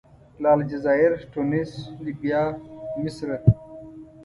له 0.41 0.49
الجزایر، 0.59 1.11
تونس، 1.31 1.71
لیبیا، 2.03 2.43
مصره. 3.03 3.37